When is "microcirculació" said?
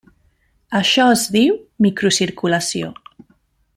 1.87-2.91